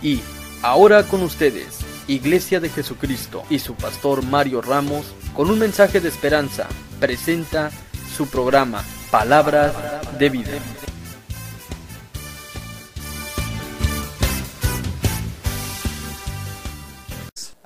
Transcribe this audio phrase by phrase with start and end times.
[0.00, 0.20] Y
[0.62, 6.08] ahora con ustedes, Iglesia de Jesucristo y su pastor Mario Ramos, con un mensaje de
[6.08, 6.68] esperanza,
[7.00, 7.72] presenta
[8.16, 9.74] su programa Palabras
[10.18, 10.52] de Vida.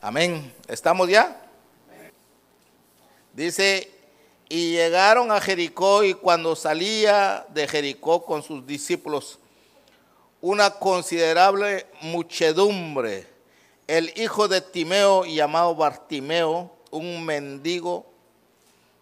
[0.01, 0.53] Amén.
[0.69, 1.39] ¿Estamos ya?
[3.35, 3.91] Dice,
[4.49, 9.39] y llegaron a Jericó y cuando salía de Jericó con sus discípulos,
[10.43, 13.27] una considerable muchedumbre,
[13.87, 18.05] el hijo de Timeo llamado Bartimeo, un mendigo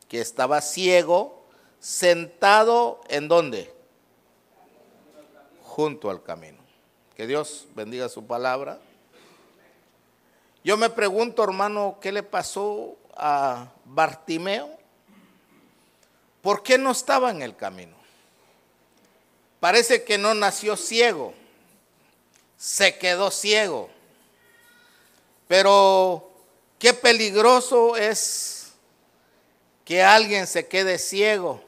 [0.06, 1.44] que estaba ciego,
[1.80, 3.72] sentado en dónde?
[5.62, 6.58] Junto al camino.
[7.16, 8.78] Que Dios bendiga su palabra.
[10.62, 14.68] Yo me pregunto, hermano, ¿qué le pasó a Bartimeo?
[16.42, 17.96] ¿Por qué no estaba en el camino?
[19.60, 21.34] Parece que no nació ciego,
[22.60, 23.88] se quedó ciego.
[25.48, 26.30] Pero
[26.78, 28.72] qué peligroso es
[29.86, 31.64] que alguien se quede ciego,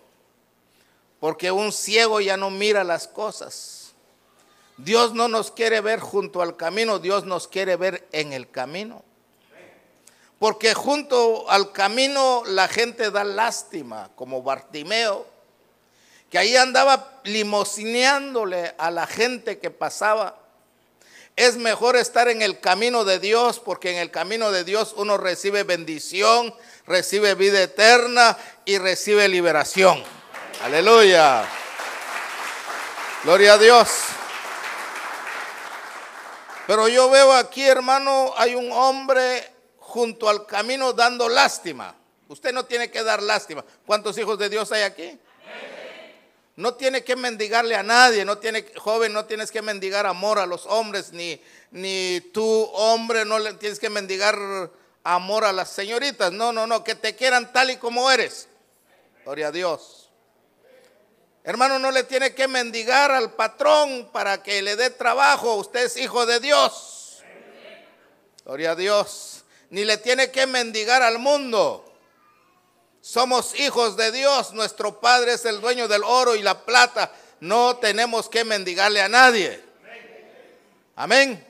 [1.19, 3.95] porque un ciego ya no mira las cosas.
[4.77, 9.03] Dios no nos quiere ver junto al camino, Dios nos quiere ver en el camino.
[10.39, 15.27] Porque junto al camino la gente da lástima, como Bartimeo,
[16.29, 20.42] que ahí andaba limosineándole a la gente que pasaba.
[21.37, 25.17] Es mejor estar en el camino de Dios, porque en el camino de Dios uno
[25.17, 26.55] recibe bendición,
[26.87, 30.03] recibe vida eterna y recibe liberación.
[30.63, 31.45] Aleluya.
[33.25, 33.89] Gloria a Dios.
[36.67, 41.95] Pero yo veo aquí, hermano, hay un hombre junto al camino dando lástima.
[42.29, 43.65] Usted no tiene que dar lástima.
[43.87, 45.19] ¿Cuántos hijos de Dios hay aquí?
[46.55, 50.45] No tiene que mendigarle a nadie, no tiene, joven, no tienes que mendigar amor a
[50.45, 51.41] los hombres, ni,
[51.71, 54.37] ni tú, hombre, no le tienes que mendigar
[55.03, 56.31] amor a las señoritas.
[56.33, 58.49] No, no, no, que te quieran tal y como eres.
[59.25, 60.11] Gloria a Dios.
[61.45, 65.55] Hermano, no le tiene que mendigar al patrón para que le dé trabajo.
[65.55, 67.23] Usted es hijo de Dios.
[68.45, 69.45] Gloria a Dios.
[69.71, 71.92] Ni le tiene que mendigar al mundo.
[73.03, 74.55] Somos hijos de Dios.
[74.55, 77.13] Nuestro Padre es el dueño del oro y la plata.
[77.41, 79.61] No tenemos que mendigarle a nadie.
[80.95, 81.45] Amén.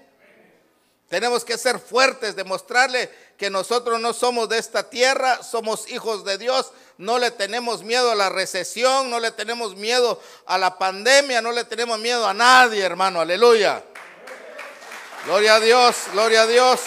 [1.10, 6.38] Tenemos que ser fuertes, demostrarle que nosotros no somos de esta tierra, somos hijos de
[6.38, 11.42] Dios, no le tenemos miedo a la recesión, no le tenemos miedo a la pandemia,
[11.42, 13.84] no le tenemos miedo a nadie, hermano, aleluya.
[15.26, 16.80] Gloria a Dios, gloria a Dios.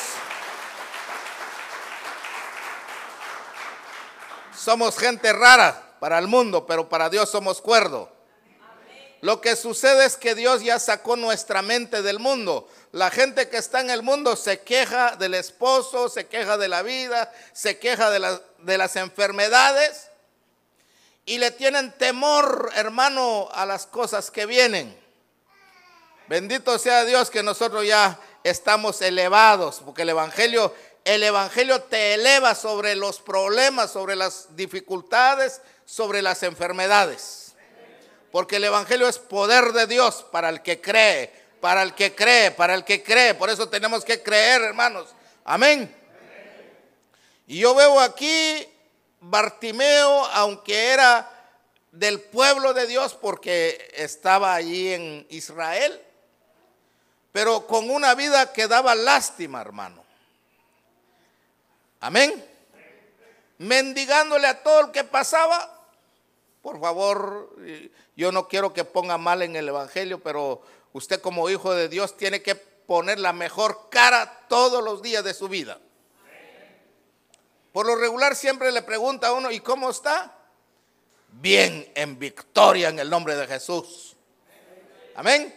[4.66, 8.12] Somos gente rara para el mundo, pero para Dios somos cuerdo.
[9.22, 12.68] Lo que sucede es que Dios ya sacó nuestra mente del mundo.
[12.92, 16.82] La gente que está en el mundo se queja del esposo, se queja de la
[16.82, 20.10] vida, se queja de, de las enfermedades
[21.28, 25.00] y le tienen temor, hermano, a las cosas que vienen.
[26.28, 30.74] Bendito sea Dios que nosotros ya estamos elevados, porque el Evangelio,
[31.06, 37.54] el Evangelio te eleva sobre los problemas, sobre las dificultades, sobre las enfermedades.
[38.32, 42.52] Porque el Evangelio es poder de Dios para el que cree, para el que cree,
[42.52, 43.36] para el que cree.
[43.36, 45.10] Por eso tenemos que creer, hermanos.
[45.46, 45.96] Amén.
[47.46, 48.68] Y yo veo aquí
[49.22, 51.32] Bartimeo, aunque era
[51.92, 56.02] del pueblo de Dios porque estaba allí en Israel,
[57.32, 60.05] pero con una vida que daba lástima, hermano.
[62.00, 62.44] Amén.
[63.58, 65.72] Mendigándole a todo el que pasaba.
[66.62, 67.56] Por favor,
[68.16, 70.62] yo no quiero que ponga mal en el Evangelio, pero
[70.94, 75.34] usted como hijo de Dios tiene que poner la mejor cara todos los días de
[75.34, 75.80] su vida.
[77.72, 80.34] Por lo regular siempre le pregunta a uno, ¿y cómo está?
[81.30, 84.16] Bien, en victoria en el nombre de Jesús.
[85.16, 85.54] Amén.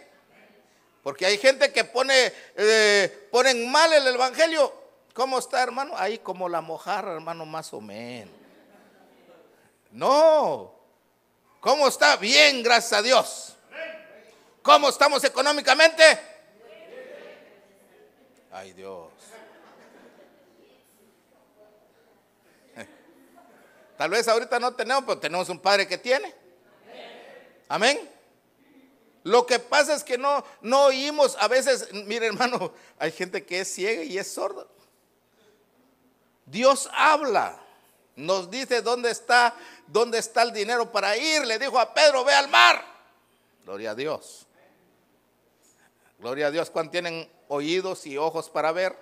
[1.02, 4.74] Porque hay gente que pone, eh, ponen mal el Evangelio.
[5.18, 5.94] ¿Cómo está, hermano?
[5.96, 8.32] Ahí como la mojarra, hermano, más o menos.
[9.90, 10.78] No,
[11.58, 12.14] ¿Cómo está?
[12.16, 13.56] Bien, gracias a Dios.
[14.62, 16.04] ¿Cómo estamos económicamente?
[18.52, 19.08] Ay Dios.
[23.96, 26.32] Tal vez ahorita no tenemos, pero tenemos un padre que tiene.
[27.68, 28.08] Amén.
[29.24, 33.62] Lo que pasa es que no, no oímos, a veces, mire hermano, hay gente que
[33.62, 34.64] es ciega y es sorda.
[36.50, 37.60] Dios habla
[38.16, 39.54] nos dice dónde está,
[39.86, 41.46] dónde está el dinero para ir.
[41.46, 42.84] Le dijo a Pedro, ve al mar.
[43.64, 44.46] Gloria a Dios.
[46.18, 46.68] Gloria a Dios.
[46.68, 48.96] ¿Cuántos tienen oídos y ojos para ver.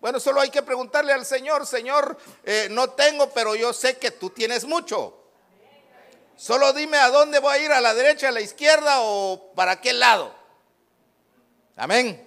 [0.00, 4.10] Bueno, solo hay que preguntarle al Señor, Señor, eh, no tengo, pero yo sé que
[4.10, 5.22] tú tienes mucho.
[6.36, 9.80] Solo dime a dónde voy a ir, a la derecha, a la izquierda o para
[9.80, 10.34] qué lado.
[11.76, 12.24] Amén.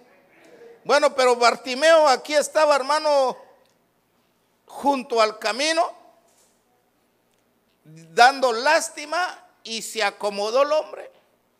[0.83, 3.37] Bueno, pero Bartimeo aquí estaba, hermano,
[4.69, 5.91] junto al camino,
[7.83, 11.11] dando lástima y se acomodó el hombre.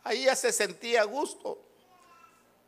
[0.06, 1.60] Ahí ya se sentía a gusto.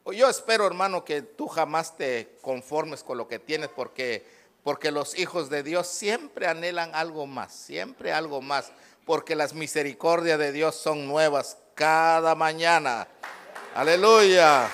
[0.08, 5.18] Yo espero, hermano, que tú jamás te conformes con lo que tienes porque porque los
[5.18, 8.72] hijos de Dios siempre anhelan algo más, siempre algo más,
[9.06, 13.08] porque las misericordias de Dios son nuevas cada mañana.
[13.74, 14.70] Aleluya.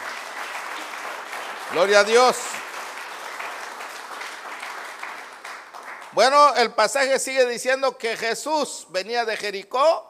[1.71, 2.35] Gloria a Dios.
[6.17, 10.03] Bueno, el pasaje sigue diciendo que Jesús venía de Jericó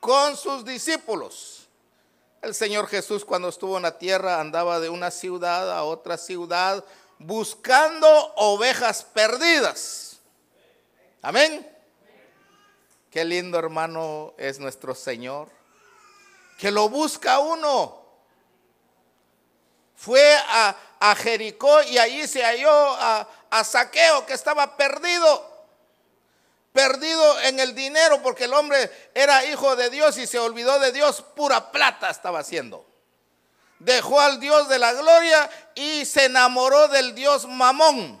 [0.00, 1.68] con sus discípulos.
[2.40, 6.82] El Señor Jesús cuando estuvo en la tierra andaba de una ciudad a otra ciudad
[7.18, 10.20] buscando ovejas perdidas.
[11.20, 11.70] Amén.
[13.10, 15.50] Qué lindo hermano es nuestro Señor.
[16.56, 18.06] Que lo busca uno.
[19.96, 25.54] Fue a, Jericó y allí se halló a, a Saqueo que estaba perdido.
[26.72, 30.92] Perdido en el dinero porque el hombre era hijo de Dios y se olvidó de
[30.92, 31.22] Dios.
[31.34, 32.86] Pura plata estaba haciendo
[33.78, 38.20] dejó al Dios de la gloria y se enamoró del Dios Mamón.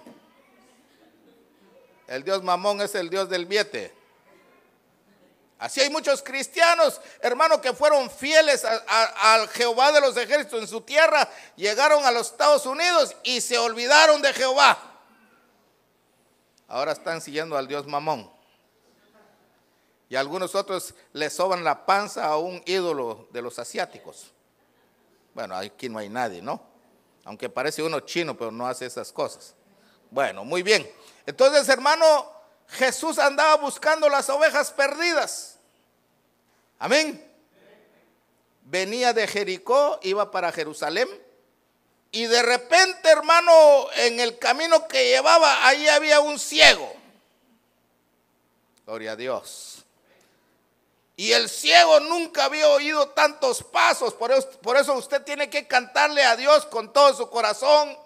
[2.06, 3.94] El Dios Mamón es el Dios del biete.
[5.58, 10.82] Así hay muchos cristianos, hermanos, que fueron fieles al Jehová de los ejércitos en su
[10.82, 11.26] tierra,
[11.56, 14.78] llegaron a los Estados Unidos y se olvidaron de Jehová.
[16.68, 18.30] Ahora están siguiendo al Dios Mamón.
[20.08, 24.32] Y algunos otros le soban la panza a un ídolo de los asiáticos.
[25.34, 26.62] Bueno, aquí no hay nadie, ¿no?
[27.24, 29.54] Aunque parece uno chino, pero no hace esas cosas.
[30.10, 30.88] Bueno, muy bien.
[31.26, 32.30] Entonces, hermano,
[32.68, 35.58] Jesús andaba buscando las ovejas perdidas.
[36.78, 37.22] Amén.
[38.62, 41.08] Venía de Jericó, iba para Jerusalén.
[42.12, 46.92] Y de repente, hermano, en el camino que llevaba, ahí había un ciego.
[48.86, 49.84] Gloria a Dios.
[51.16, 54.14] Y el ciego nunca había oído tantos pasos.
[54.14, 57.96] Por eso, por eso, usted tiene que cantarle a Dios con todo su corazón,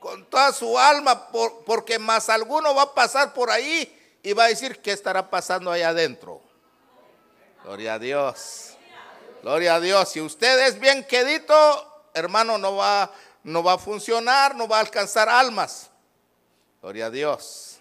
[0.00, 1.28] con toda su alma,
[1.64, 5.70] porque más alguno va a pasar por ahí y va a decir qué estará pasando
[5.70, 6.40] allá adentro.
[7.62, 8.70] Gloria a Dios.
[9.42, 10.08] Gloria a Dios.
[10.08, 13.10] Si usted es bien quedito, hermano, no va,
[13.42, 15.90] no va a funcionar, no va a alcanzar almas.
[16.80, 17.78] Gloria a Dios.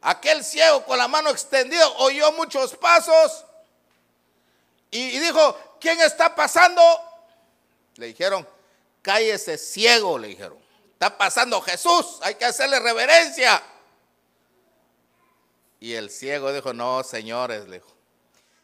[0.00, 3.44] Aquel ciego con la mano extendida oyó muchos pasos
[4.90, 6.82] y, dijo, ¿quién está pasando?
[7.94, 8.46] Le dijeron,
[9.00, 10.58] cállese ciego, le dijeron.
[10.92, 13.62] Está pasando Jesús, hay que hacerle reverencia.
[15.80, 17.92] Y el ciego dijo, no, señores, le dijo,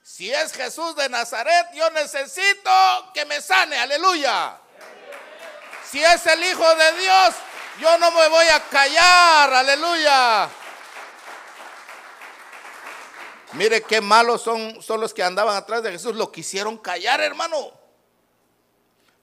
[0.08, 2.70] si es Jesús de Nazaret, yo necesito
[3.12, 4.58] que me sane, aleluya.
[5.88, 7.34] Si es el Hijo de Dios,
[7.78, 10.48] yo no me voy a callar, aleluya.
[13.52, 16.16] Mire qué malos son, son los que andaban atrás de Jesús.
[16.16, 17.70] Lo quisieron callar, hermano.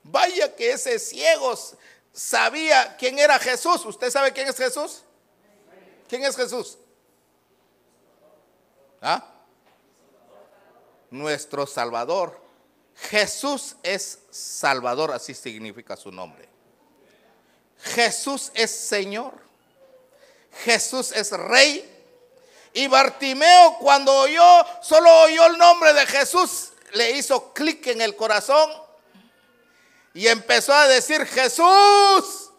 [0.03, 1.59] Vaya que ese ciego
[2.13, 3.83] sabía quién era Jesús.
[3.85, 5.01] ¿Usted sabe quién es Jesús?
[6.07, 6.77] ¿Quién es Jesús?
[9.01, 9.31] ¿Ah?
[11.11, 12.41] Nuestro Salvador.
[12.95, 16.47] Jesús es Salvador, así significa su nombre.
[17.79, 19.33] Jesús es Señor.
[20.63, 21.95] Jesús es Rey
[22.75, 28.15] y Bartimeo cuando oyó, solo oyó el nombre de Jesús, le hizo clic en el
[28.15, 28.69] corazón
[30.13, 32.51] y empezó a decir, Jesús,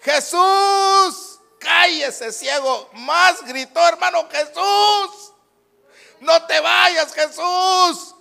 [0.00, 2.90] Jesús, cállese ciego.
[2.94, 5.32] Más gritó, hermano, Jesús,
[6.24, 8.14] no te vayas, Jesús.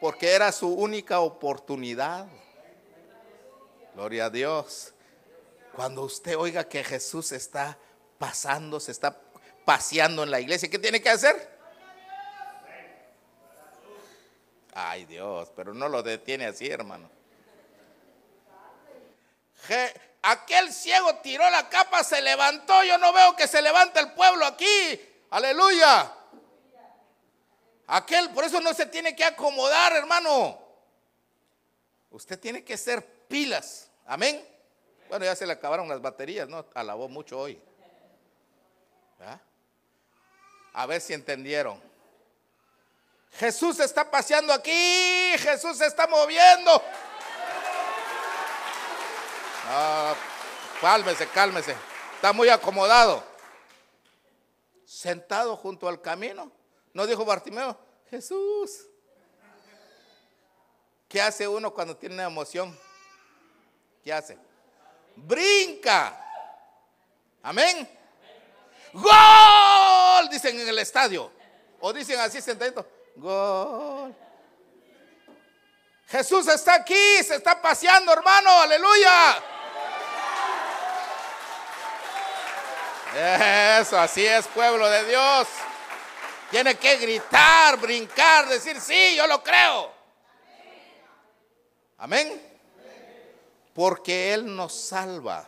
[0.00, 2.26] Porque era su única oportunidad.
[3.94, 4.92] Gloria a Dios.
[5.74, 7.78] Cuando usted oiga que Jesús está
[8.18, 9.20] pasando, se está
[9.64, 10.68] paseando en la iglesia.
[10.68, 11.58] ¿Qué tiene que hacer?
[14.74, 17.10] Ay Dios, pero no lo detiene así, hermano.
[20.22, 22.84] aquel ciego tiró la capa, se levantó.
[22.84, 25.00] Yo no veo que se levante el pueblo aquí.
[25.30, 26.17] Aleluya.
[27.88, 30.58] Aquel, por eso no se tiene que acomodar, hermano.
[32.10, 33.90] Usted tiene que ser pilas.
[34.06, 34.46] Amén.
[35.08, 36.66] Bueno, ya se le acabaron las baterías, ¿no?
[36.74, 37.60] Alabó mucho hoy.
[40.74, 41.82] A ver si entendieron.
[43.32, 46.82] Jesús está paseando aquí, Jesús se está moviendo.
[49.66, 50.14] Ah,
[50.80, 51.74] cálmese, cálmese.
[52.16, 53.24] Está muy acomodado.
[54.84, 56.57] Sentado junto al camino.
[56.92, 57.78] No dijo Bartimeo,
[58.10, 58.86] Jesús.
[61.08, 62.78] ¿Qué hace uno cuando tiene una emoción?
[64.04, 64.38] ¿Qué hace?
[65.16, 66.24] Brinca.
[67.42, 67.88] Amén.
[68.92, 71.32] Gol, dicen en el estadio.
[71.80, 72.86] O dicen así sentadito.
[73.16, 74.14] Gol.
[76.08, 78.50] Jesús está aquí, se está paseando, hermano.
[78.50, 79.42] Aleluya.
[83.80, 85.48] Eso, así es, pueblo de Dios.
[86.50, 89.92] Tiene que gritar, brincar, decir, sí, yo lo creo.
[91.98, 92.40] Amén.
[93.74, 95.46] Porque Él nos salva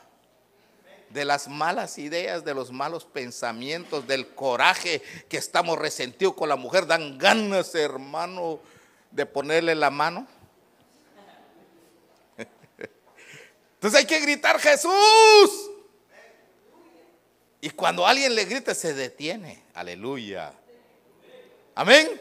[1.09, 6.57] de las malas ideas, de los malos pensamientos, del coraje que estamos resentidos con la
[6.57, 6.87] mujer.
[6.87, 8.61] Dan ganas, hermano,
[9.11, 10.27] de ponerle la mano.
[13.75, 15.71] Entonces hay que gritar Jesús.
[17.63, 19.63] Y cuando alguien le grita, se detiene.
[19.75, 20.53] Aleluya.
[21.81, 22.21] Amén.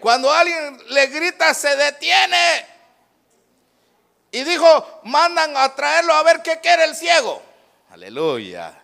[0.00, 2.66] Cuando alguien le grita, se detiene.
[4.32, 7.40] Y dijo, mandan a traerlo a ver qué quiere el ciego.
[7.90, 8.76] Aleluya.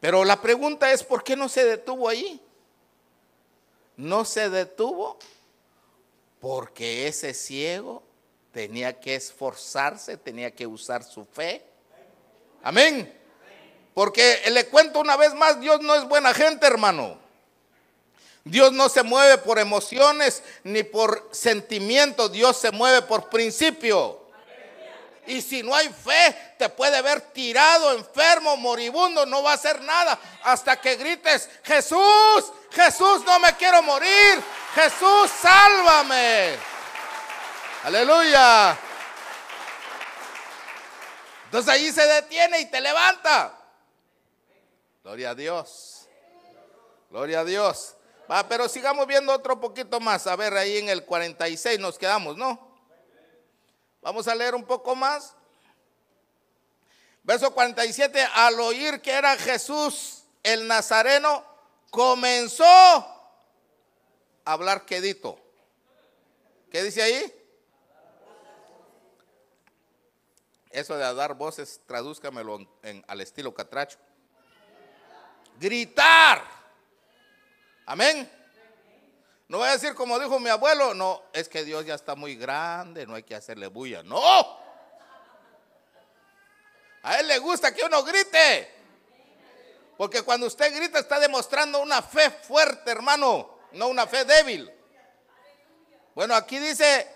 [0.00, 2.40] Pero la pregunta es, ¿por qué no se detuvo ahí?
[3.96, 5.16] No se detuvo
[6.40, 8.02] porque ese ciego
[8.50, 11.64] tenía que esforzarse, tenía que usar su fe.
[12.64, 13.16] Amén.
[13.94, 17.22] Porque le cuento una vez más, Dios no es buena gente, hermano.
[18.44, 24.20] Dios no se mueve por emociones ni por sentimientos, Dios se mueve por principio.
[25.26, 29.80] Y si no hay fe, te puede ver tirado, enfermo, moribundo, no va a hacer
[29.80, 34.42] nada hasta que grites, Jesús, Jesús, no me quiero morir,
[34.74, 36.58] Jesús, sálvame.
[37.84, 38.78] Aleluya.
[41.46, 43.58] Entonces ahí se detiene y te levanta.
[45.02, 46.08] Gloria a Dios.
[47.08, 47.94] Gloria a Dios.
[48.30, 50.26] Va, pero sigamos viendo otro poquito más.
[50.26, 52.74] A ver, ahí en el 46 nos quedamos, ¿no?
[54.00, 55.34] Vamos a leer un poco más.
[57.22, 61.44] Verso 47, al oír que era Jesús el Nazareno,
[61.90, 63.18] comenzó a
[64.44, 65.38] hablar quedito.
[66.70, 67.40] ¿Qué dice ahí?
[70.70, 72.58] Eso de dar voces, tradúzcamelo
[73.06, 73.96] al estilo catracho.
[75.58, 76.63] Gritar.
[77.86, 78.30] Amén.
[79.48, 82.34] No voy a decir como dijo mi abuelo, no, es que Dios ya está muy
[82.34, 84.02] grande, no hay que hacerle bulla.
[84.02, 84.58] No.
[87.02, 88.72] A Él le gusta que uno grite.
[89.96, 94.70] Porque cuando usted grita está demostrando una fe fuerte, hermano, no una fe débil.
[96.14, 97.08] Bueno, aquí dice,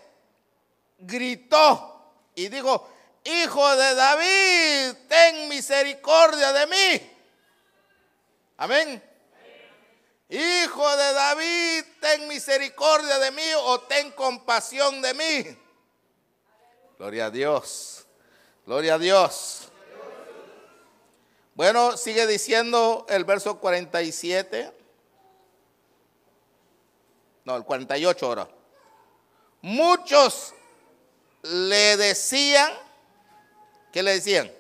[0.99, 2.89] gritó y dijo,
[3.25, 7.17] Hijo de David, ten misericordia de mí.
[8.59, 9.08] Amén.
[10.29, 15.59] Hijo de David, ten misericordia de mí o ten compasión de mí.
[16.99, 18.07] Gloria a Dios.
[18.67, 19.69] Gloria a Dios.
[21.55, 24.73] Bueno, sigue diciendo el verso 47.
[27.45, 28.49] No, el 48 ahora.
[29.63, 30.55] Muchos
[31.43, 32.71] le decían,
[33.91, 34.53] ¿qué le decían?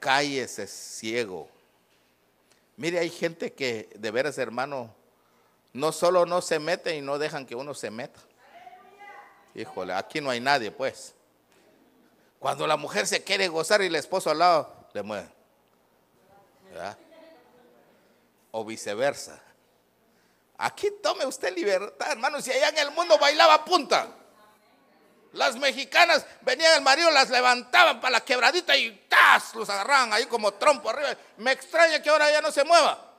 [0.00, 1.53] Cállese ciego.
[2.76, 4.94] Mire, hay gente que de veras, hermano,
[5.72, 8.20] no solo no se mete y no dejan que uno se meta.
[9.54, 11.14] Híjole, aquí no hay nadie, pues.
[12.38, 15.28] Cuando la mujer se quiere gozar y el esposo al lado, le mueve.
[18.50, 19.40] O viceversa.
[20.58, 22.40] Aquí tome usted libertad, hermano.
[22.40, 24.08] Si allá en el mundo bailaba punta.
[25.34, 29.52] Las mexicanas venían el marido, las levantaban para la quebradita y ¡tas!
[29.56, 31.16] los agarraban ahí como trompo arriba.
[31.38, 33.16] Me extraña que ahora ya no se mueva.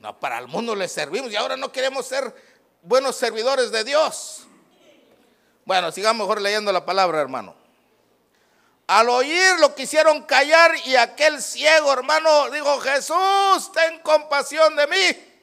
[0.00, 2.34] No, para el mundo le servimos y ahora no queremos ser
[2.82, 4.42] buenos servidores de Dios.
[5.64, 7.54] Bueno, sigamos mejor leyendo la palabra, hermano.
[8.86, 15.34] Al oír lo quisieron callar y aquel ciego, hermano, dijo, Jesús, ten compasión de mí.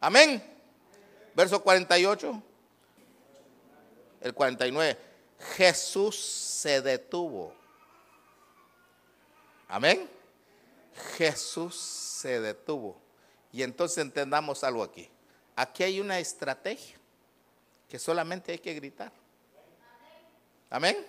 [0.00, 0.51] Amén
[1.34, 2.42] verso 48,
[4.20, 4.98] el 49.
[5.56, 7.54] Jesús se detuvo.
[9.68, 10.08] Amén.
[11.16, 13.00] Jesús se detuvo.
[13.50, 15.10] Y entonces entendamos algo aquí.
[15.56, 16.96] Aquí hay una estrategia
[17.88, 19.12] que solamente hay que gritar.
[20.70, 21.06] Amén.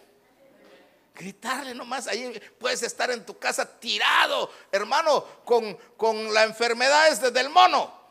[1.15, 7.39] Gritarle nomás, ahí puedes estar en tu casa tirado, hermano, con, con la enfermedad desde
[7.39, 8.02] el mono.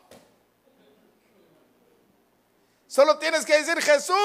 [2.93, 4.15] Solo tienes que decir, Jesús,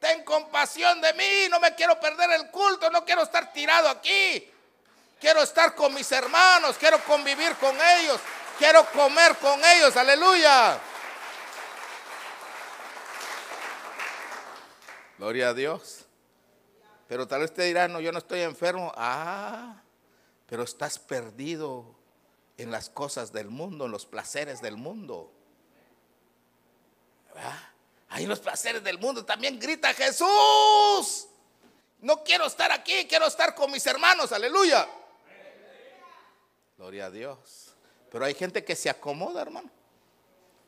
[0.00, 4.50] ten compasión de mí, no me quiero perder el culto, no quiero estar tirado aquí.
[5.20, 8.18] Quiero estar con mis hermanos, quiero convivir con ellos,
[8.58, 10.80] quiero comer con ellos, aleluya.
[15.18, 16.06] Gloria a Dios.
[17.08, 18.90] Pero tal vez te dirán, no, yo no estoy enfermo.
[18.96, 19.82] Ah,
[20.46, 21.94] pero estás perdido
[22.56, 25.34] en las cosas del mundo, en los placeres del mundo.
[28.10, 31.28] Ahí los placeres del mundo también grita Jesús.
[32.00, 34.88] No quiero estar aquí, quiero estar con mis hermanos, aleluya.
[36.76, 37.74] Gloria a Dios.
[38.10, 39.68] Pero hay gente que se acomoda, hermano,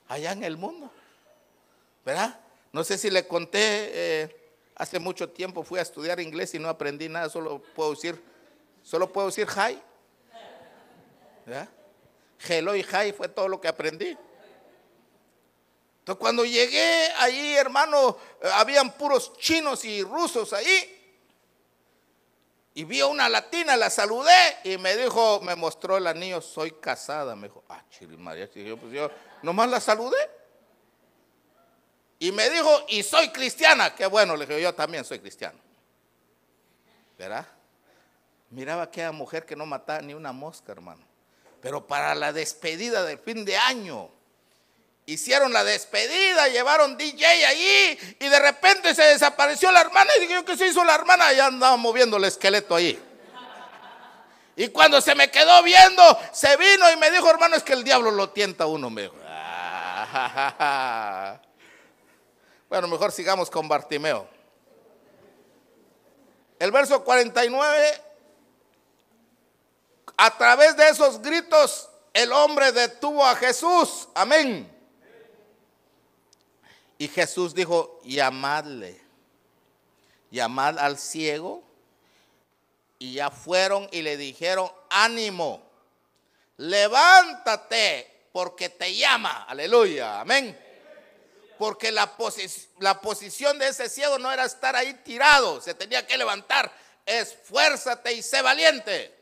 [0.09, 0.91] allá en el mundo.
[2.05, 2.39] ¿Verdad?
[2.73, 6.69] No sé si le conté, eh, hace mucho tiempo fui a estudiar inglés y no
[6.69, 8.23] aprendí nada, solo puedo decir,
[8.83, 9.81] solo puedo decir hi.
[11.47, 11.69] ¿Verdad?
[12.47, 14.17] Hello y hi fue todo lo que aprendí.
[16.11, 20.97] Entonces cuando llegué allí, hermano, eh, habían puros chinos y rusos ahí.
[22.75, 26.73] Y vi a una latina, la saludé y me dijo, me mostró el anillo, soy
[26.73, 27.37] casada.
[27.37, 27.85] Me dijo, ah,
[28.19, 29.09] María, yo, pues yo
[29.43, 30.19] nomás la saludé.
[32.19, 33.95] Y me dijo, y soy cristiana.
[33.95, 35.61] Qué bueno, le dije, yo también soy cristiano.
[37.17, 37.47] ¿Verdad?
[38.51, 41.07] Miraba aquella mujer que no mataba ni una mosca, hermano.
[41.61, 44.11] Pero para la despedida del fin de año,
[45.13, 50.45] hicieron la despedida, llevaron DJ allí y de repente se desapareció la hermana y dije,
[50.45, 51.33] ¿qué se hizo la hermana?
[51.33, 53.03] Ya andaba moviendo el esqueleto ahí.
[54.57, 56.03] Y cuando se me quedó viendo,
[56.33, 58.91] se vino y me dijo, hermano, es que el diablo lo tienta a uno.
[58.91, 59.09] Me
[62.69, 64.29] bueno, mejor sigamos con Bartimeo.
[66.59, 68.03] El verso 49,
[70.17, 74.09] a través de esos gritos, el hombre detuvo a Jesús.
[74.15, 74.80] Amén.
[77.01, 79.01] Y Jesús dijo, llamadle,
[80.31, 81.63] llamad al ciego.
[82.99, 85.67] Y ya fueron y le dijeron, ánimo,
[86.59, 89.45] levántate porque te llama.
[89.45, 90.55] Aleluya, amén.
[91.57, 92.15] Porque la,
[92.81, 96.71] la posición de ese ciego no era estar ahí tirado, se tenía que levantar.
[97.07, 99.19] Esfuérzate y sé valiente.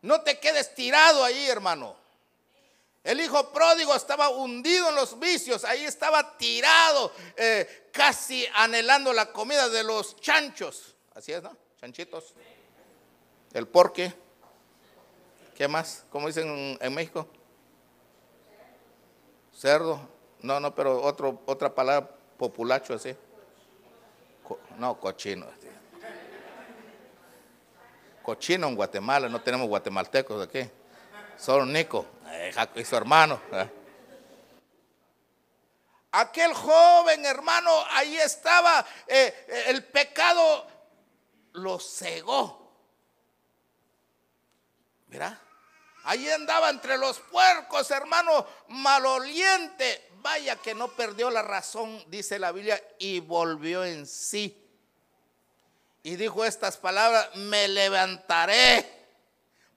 [0.00, 1.94] No te quedes tirado ahí, hermano.
[3.08, 9.32] El hijo pródigo estaba hundido en los vicios, ahí estaba tirado, eh, casi anhelando la
[9.32, 10.94] comida de los chanchos.
[11.14, 11.56] Así es, ¿no?
[11.80, 12.34] Chanchitos.
[13.54, 14.12] El porque.
[15.56, 16.04] ¿Qué más?
[16.10, 17.26] ¿Cómo dicen en México?
[19.56, 20.06] Cerdo.
[20.40, 23.16] No, no, pero otro, otra palabra populacho así.
[24.76, 25.46] no, cochino.
[28.22, 30.70] Cochino en Guatemala, no tenemos guatemaltecos aquí.
[31.38, 32.06] Solo Nico
[32.74, 33.40] y su hermano.
[36.10, 40.66] Aquel joven hermano, ahí estaba, eh, eh, el pecado
[41.52, 42.72] lo cegó.
[45.08, 45.38] Mira,
[46.04, 50.10] ahí andaba entre los puercos, hermano, maloliente.
[50.20, 54.64] Vaya que no perdió la razón, dice la Biblia, y volvió en sí.
[56.02, 58.97] Y dijo estas palabras, me levantaré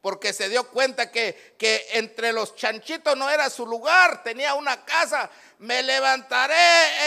[0.02, 4.84] porque se dio cuenta que, que, entre los chanchitos no era su lugar, tenía una
[4.84, 5.30] casa.
[5.60, 6.56] Me levantaré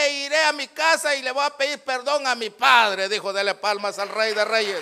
[0.05, 3.33] e iré a mi casa y le voy a pedir perdón a mi padre, dijo,
[3.33, 4.81] dele palmas al rey de reyes.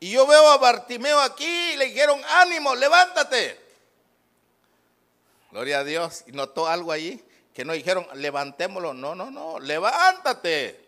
[0.00, 3.58] Y yo veo a Bartimeo aquí y le dijeron, ánimo, levántate.
[5.52, 6.24] Gloria a Dios.
[6.26, 8.94] Y notó algo allí que no dijeron, levantémoslo.
[8.94, 10.82] No, no, no, levántate.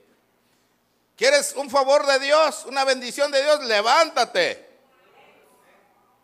[1.17, 3.65] ¿Quieres un favor de Dios, una bendición de Dios?
[3.65, 4.69] Levántate.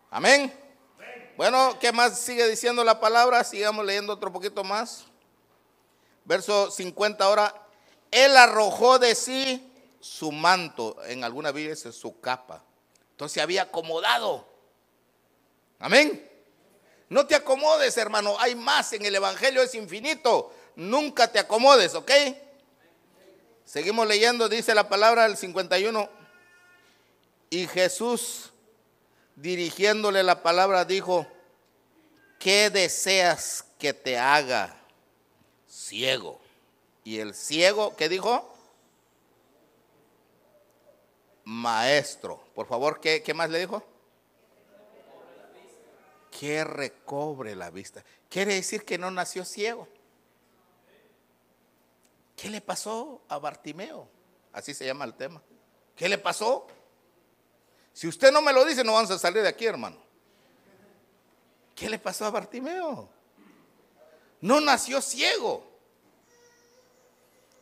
[0.09, 0.53] Amén.
[1.37, 3.43] Bueno, ¿qué más sigue diciendo la palabra?
[3.43, 5.05] Sigamos leyendo otro poquito más.
[6.25, 7.55] Verso 50 ahora.
[8.11, 10.97] Él arrojó de sí su manto.
[11.05, 12.61] En alguna Biblia es su capa.
[13.11, 14.45] Entonces se había acomodado.
[15.79, 16.30] Amén.
[17.11, 18.37] No te acomodes, hermano.
[18.39, 20.53] Hay más en el Evangelio, es infinito.
[20.77, 22.09] Nunca te acomodes, ¿ok?
[23.65, 26.09] Seguimos leyendo, dice la palabra del 51.
[27.49, 28.53] Y Jesús,
[29.35, 31.27] dirigiéndole la palabra, dijo,
[32.39, 34.73] ¿qué deseas que te haga
[35.67, 36.39] ciego?
[37.03, 38.55] Y el ciego, ¿qué dijo?
[41.43, 42.41] Maestro.
[42.55, 43.83] Por favor, ¿qué, qué más le dijo?
[46.41, 48.03] Que recobre la vista.
[48.27, 49.87] Quiere decir que no nació ciego.
[52.35, 54.09] ¿Qué le pasó a Bartimeo?
[54.51, 55.39] Así se llama el tema.
[55.95, 56.65] ¿Qué le pasó?
[57.93, 59.97] Si usted no me lo dice, no vamos a salir de aquí, hermano.
[61.75, 63.07] ¿Qué le pasó a Bartimeo?
[64.39, 65.63] No nació ciego.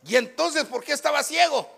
[0.06, 1.68] Y entonces, ¿por qué estaba ciego?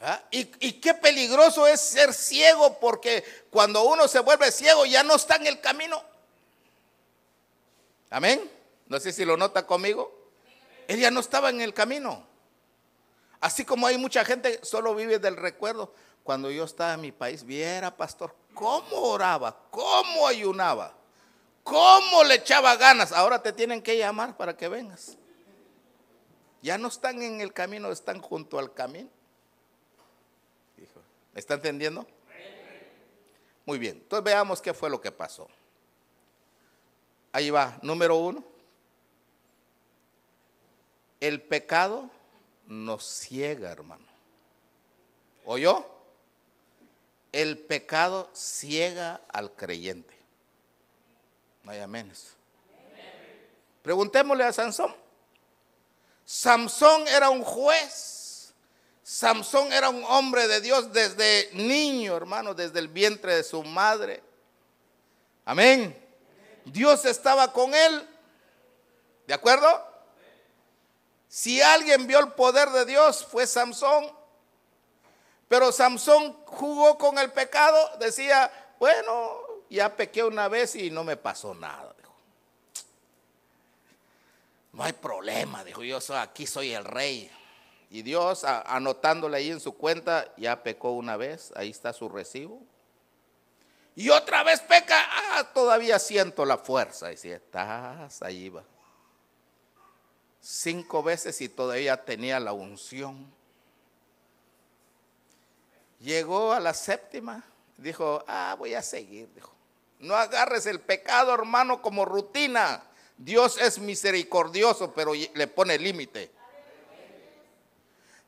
[0.00, 0.22] ¿Ah?
[0.30, 5.16] ¿Y, ¿Y, qué peligroso es ser ciego porque cuando uno se vuelve ciego ya no
[5.16, 6.02] está en el camino.
[8.10, 8.50] Amén.
[8.88, 10.12] No sé si lo nota conmigo.
[10.86, 12.26] Él ya no estaba en el camino.
[13.40, 15.92] Así como hay mucha gente solo vive del recuerdo.
[16.22, 20.92] Cuando yo estaba en mi país, viera, pastor, cómo oraba, cómo ayunaba,
[21.62, 23.12] cómo le echaba ganas.
[23.12, 25.16] Ahora te tienen que llamar para que vengas.
[26.62, 29.08] Ya no están en el camino, están junto al camino.
[31.36, 32.06] ¿Me está entendiendo?
[33.66, 35.46] Muy bien, entonces veamos qué fue lo que pasó.
[37.30, 38.42] Ahí va, número uno.
[41.20, 42.08] El pecado
[42.66, 44.06] nos ciega, hermano.
[45.44, 45.86] ¿Oyó?
[47.32, 50.14] El pecado ciega al creyente.
[51.64, 52.34] No hay aménes.
[53.82, 54.96] Preguntémosle a Sansón.
[56.24, 58.25] Samson era un juez.
[59.08, 64.20] Samson era un hombre de Dios desde niño, hermano, desde el vientre de su madre.
[65.44, 65.96] Amén.
[66.64, 68.04] Dios estaba con él.
[69.28, 69.68] ¿De acuerdo?
[71.28, 74.10] Si alguien vio el poder de Dios fue Samson.
[75.46, 79.38] Pero Samson jugó con el pecado, decía, bueno,
[79.70, 81.94] ya pequé una vez y no me pasó nada.
[84.72, 87.30] No hay problema, dijo yo, aquí soy el rey.
[87.90, 92.60] Y Dios, anotándole ahí en su cuenta, ya pecó una vez, ahí está su recibo.
[93.94, 97.12] Y otra vez peca, ah, todavía siento la fuerza.
[97.12, 98.62] Y si estás, ahí va.
[100.40, 103.32] Cinco veces y todavía tenía la unción.
[106.00, 107.42] Llegó a la séptima,
[107.78, 109.28] dijo, ah, voy a seguir.
[109.98, 112.82] No agarres el pecado, hermano, como rutina.
[113.16, 116.35] Dios es misericordioso, pero le pone límite.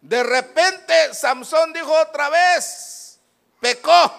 [0.01, 3.21] De repente Samson dijo otra vez,
[3.61, 4.13] pecó.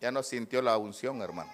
[0.00, 1.52] Ya no sintió la unción, hermano.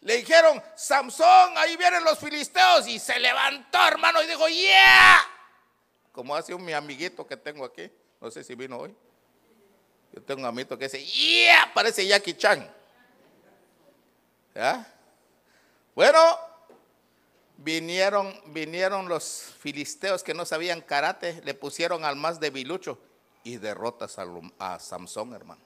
[0.00, 2.86] Le dijeron, Samson, ahí vienen los filisteos.
[2.86, 5.20] Y se levantó, hermano, y dijo, yeah.
[6.12, 7.90] Como hace un mi amiguito que tengo aquí.
[8.20, 8.96] No sé si vino hoy.
[10.12, 12.74] Yo tengo un amiguito que dice, yeah, parece Jackie Chan.
[14.54, 14.86] ¿Ya?
[15.94, 16.38] Bueno,
[17.58, 22.98] vinieron, vinieron los filisteos que no sabían karate, le pusieron al más debilucho
[23.44, 24.26] y derrotas a,
[24.58, 25.60] a Samson, hermano.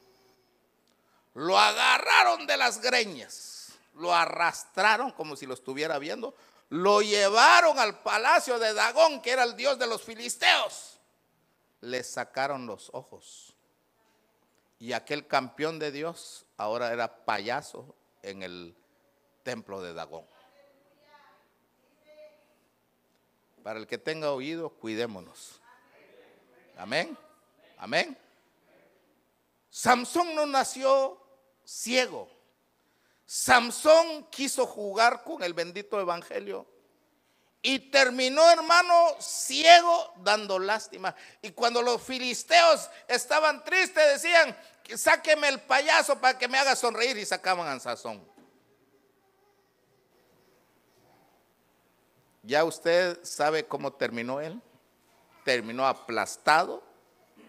[1.34, 6.34] Lo agarraron de las greñas, lo arrastraron como si lo estuviera viendo,
[6.70, 10.98] lo llevaron al palacio de Dagón, que era el dios de los filisteos.
[11.82, 13.54] Le sacaron los ojos.
[14.78, 18.74] Y aquel campeón de Dios ahora era payaso en el
[19.42, 20.24] templo de Dagón.
[23.62, 25.60] Para el que tenga oído, cuidémonos.
[26.76, 27.16] Amén.
[27.78, 28.18] Amén.
[29.70, 31.20] Samson no nació
[31.64, 32.28] ciego.
[33.24, 36.66] Samson quiso jugar con el bendito evangelio
[37.62, 41.14] y terminó, hermano, ciego, dando lástima.
[41.40, 44.56] Y cuando los filisteos estaban tristes, decían,
[44.96, 48.31] sáqueme el payaso para que me haga sonreír y sacaban a Sansón.
[52.42, 54.60] Ya usted sabe cómo terminó él.
[55.44, 56.82] Terminó aplastado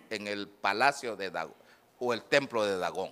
[0.10, 1.56] en el palacio de Dagón
[2.00, 3.12] o el templo de Dagón.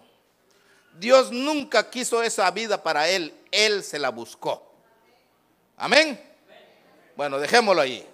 [0.99, 4.73] Dios nunca quiso esa vida para él, él se la buscó.
[5.77, 6.19] Amén.
[7.15, 8.07] Bueno, dejémoslo ahí.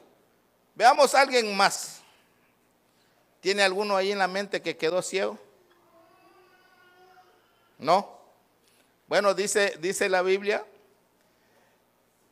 [0.75, 2.01] Veamos a alguien más.
[3.41, 5.39] ¿Tiene alguno ahí en la mente que quedó ciego?
[7.77, 8.17] ¿No?
[9.07, 10.65] Bueno, dice, dice la Biblia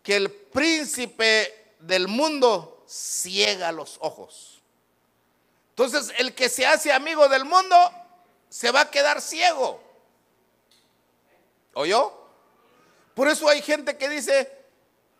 [0.05, 4.61] que el príncipe del mundo ciega los ojos.
[5.71, 7.75] Entonces, el que se hace amigo del mundo
[8.47, 9.81] se va a quedar ciego.
[11.73, 12.13] ¿Oyó?
[13.15, 14.51] Por eso hay gente que dice,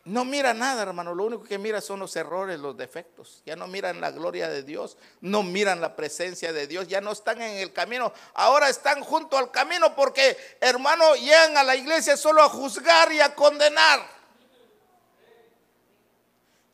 [0.04, 3.41] no mira nada, hermano, lo único que mira son los errores, los defectos.
[3.43, 7.12] Ya no miran la gloria de Dios, no miran la presencia de Dios, ya no
[7.12, 12.15] están en el camino, ahora están junto al camino porque, hermano, llegan a la iglesia
[12.15, 14.15] solo a juzgar y a condenar.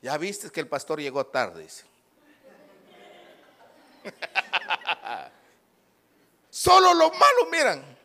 [0.01, 1.67] Ya viste que el pastor llegó tarde.
[6.49, 7.97] Solo lo malo miran.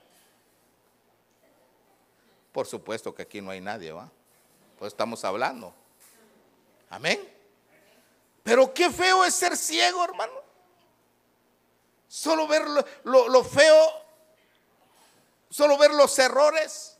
[2.52, 4.10] Por supuesto que aquí no hay nadie, ¿va?
[4.78, 5.74] Pues estamos hablando.
[6.90, 7.20] Amén.
[8.42, 10.32] Pero qué feo es ser ciego, hermano.
[12.08, 12.62] Solo ver
[13.04, 13.90] lo, feo,
[15.50, 16.95] solo ver los errores.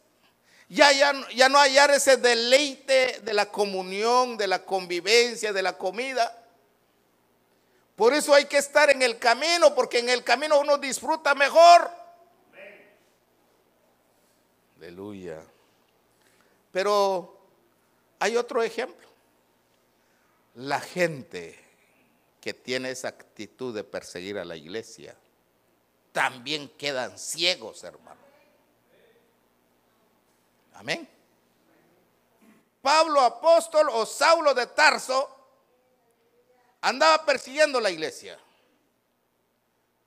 [0.69, 5.79] Ya, ya, ya no hallar ese deleite de la comunión, de la convivencia, de la
[5.79, 6.43] comida.
[7.95, 11.91] Por eso hay que estar en el camino, porque en el camino uno disfruta mejor.
[14.77, 15.43] Aleluya.
[16.73, 17.41] Pero
[18.19, 19.07] hay otro ejemplo.
[20.57, 21.59] La gente
[22.41, 25.17] que tiene esa actitud de perseguir a la iglesia
[26.13, 28.26] también quedan ciegos, hermano.
[30.77, 31.09] Amén.
[32.81, 35.29] Pablo apóstol o Saulo de Tarso
[36.81, 38.39] andaba persiguiendo la iglesia.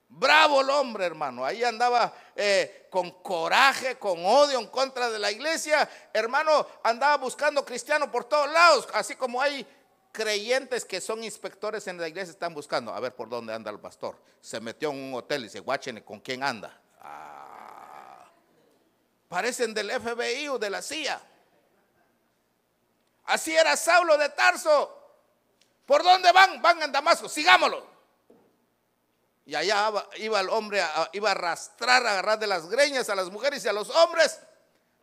[0.08, 1.44] Bravo el hombre, hermano.
[1.44, 5.88] Ahí andaba eh, con coraje, con odio en contra de la iglesia.
[6.12, 8.88] Hermano, andaba buscando cristianos por todos lados.
[8.92, 9.64] Así como hay
[10.10, 13.78] creyentes que son inspectores en la iglesia, están buscando a ver por dónde anda el
[13.78, 14.16] pastor.
[14.40, 16.76] Se metió en un hotel y dice, guáchenle con quién anda.
[17.00, 17.39] Ah,
[19.30, 21.22] parecen del FBI o de la CIA.
[23.26, 24.98] Así era Saulo de Tarso.
[25.86, 26.60] ¿Por dónde van?
[26.60, 27.86] Van en Damasco, sigámoslo.
[29.46, 33.30] Y allá iba el hombre, iba a arrastrar, a agarrar de las greñas a las
[33.30, 34.40] mujeres y a los hombres.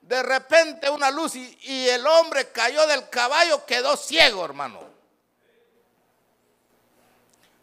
[0.02, 4.82] De repente una luz y el hombre cayó del caballo, quedó ciego, hermano.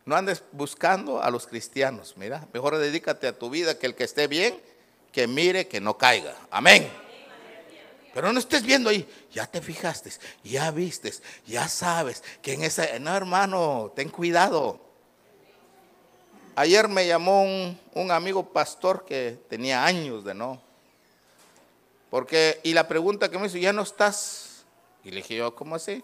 [0.07, 4.05] No andes buscando a los cristianos, mira, mejor dedícate a tu vida, que el que
[4.05, 4.63] esté bien,
[5.15, 6.37] que mire que no caiga.
[6.51, 6.91] Amén.
[8.13, 10.11] Pero no estés viendo ahí, ya te fijaste,
[10.43, 14.81] ya vistes, ya sabes que en esa, no hermano, ten cuidado.
[16.57, 20.61] Ayer me llamó un, amigo pastor que tenía años de no.
[22.11, 24.65] Porque, y la pregunta que me hizo, ¿ya no estás?
[25.05, 26.03] Y le dije yo, ¿cómo así?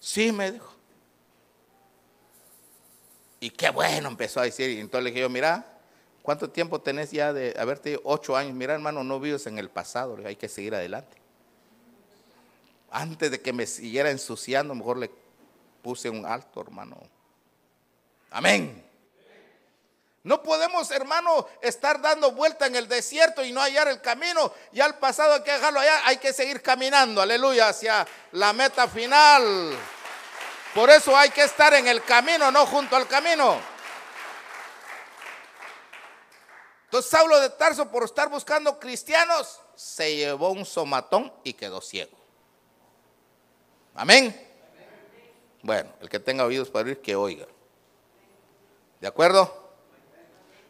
[0.00, 0.72] Sí, me dijo.
[3.40, 4.70] Y qué bueno empezó a decir.
[4.70, 5.71] Y entonces le dije yo, mira,
[6.22, 8.54] ¿cuánto tiempo tenés ya de haberte ocho años?
[8.54, 11.22] Mira, hermano, no vives en el pasado, hay que seguir adelante
[12.92, 15.10] antes de que me siguiera ensuciando, mejor le
[15.82, 16.98] puse un alto, hermano.
[18.30, 18.86] Amén.
[20.24, 24.52] No podemos, hermano, estar dando vuelta en el desierto y no hallar el camino.
[24.72, 28.86] Ya al pasado hay que dejarlo allá, hay que seguir caminando, aleluya, hacia la meta
[28.86, 29.76] final.
[30.74, 33.71] Por eso hay que estar en el camino, no junto al camino.
[36.92, 42.18] Entonces Saulo de Tarso, por estar buscando cristianos, se llevó un somatón y quedó ciego.
[43.94, 44.38] Amén.
[45.62, 47.46] Bueno, el que tenga oídos para oír, que oiga.
[49.00, 49.72] ¿De acuerdo?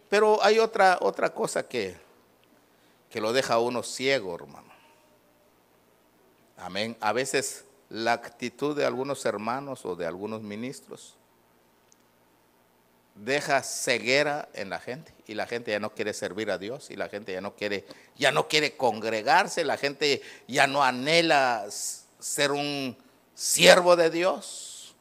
[0.08, 1.96] Pero hay otra, otra cosa que,
[3.10, 4.72] que lo deja uno ciego, hermano.
[6.56, 6.96] Amén.
[7.00, 11.16] A veces la actitud de algunos hermanos o de algunos ministros
[13.24, 16.96] deja ceguera en la gente y la gente ya no quiere servir a Dios y
[16.96, 17.84] la gente ya no quiere
[18.16, 21.66] ya no quiere congregarse, la gente ya no anhela
[22.18, 22.96] ser un
[23.34, 24.94] siervo de Dios,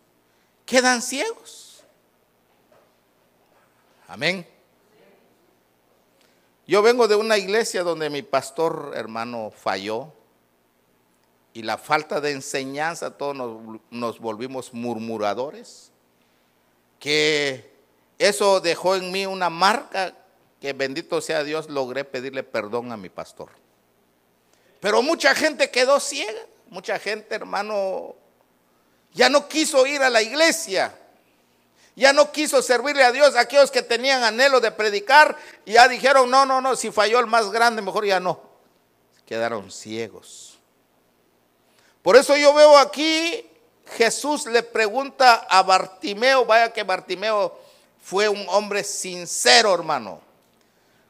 [0.65, 1.83] quedan ciegos.
[4.07, 4.45] Amén.
[6.67, 10.13] Yo vengo de una iglesia donde mi pastor hermano falló
[11.53, 13.35] y la falta de enseñanza, todos
[13.89, 15.91] nos, volvimos murmuradores,
[16.99, 17.70] que
[18.21, 20.13] eso dejó en mí una marca
[20.59, 23.49] que bendito sea Dios, logré pedirle perdón a mi pastor.
[24.79, 28.15] Pero mucha gente quedó ciega, mucha gente hermano
[29.13, 30.95] ya no quiso ir a la iglesia.
[31.95, 33.35] Ya no quiso servirle a Dios.
[33.35, 37.51] Aquellos que tenían anhelo de predicar, ya dijeron, no, no, no, si falló el más
[37.51, 38.41] grande, mejor ya no.
[39.25, 40.59] Quedaron ciegos.
[42.01, 43.45] Por eso yo veo aquí,
[43.97, 47.59] Jesús le pregunta a Bartimeo, vaya que Bartimeo
[48.01, 50.21] fue un hombre sincero, hermano.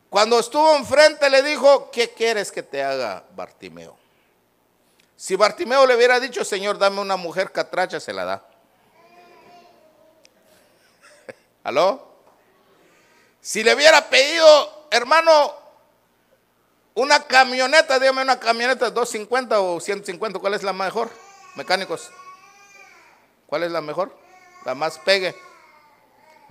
[0.09, 3.97] Cuando estuvo enfrente le dijo, ¿qué quieres que te haga, Bartimeo?
[5.15, 8.45] Si Bartimeo le hubiera dicho, Señor, dame una mujer catracha, se la da.
[11.63, 12.11] ¿Aló?
[13.39, 15.53] Si le hubiera pedido, hermano,
[16.93, 21.09] una camioneta, dígame una camioneta 250 o 150, ¿cuál es la mejor?
[21.55, 22.11] Mecánicos.
[23.47, 24.15] ¿Cuál es la mejor?
[24.65, 25.35] La más pegue.